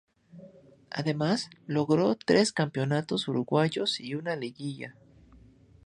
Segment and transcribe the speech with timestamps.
[0.89, 4.95] Además logró tres campeonatos uruguayos y una liguilla.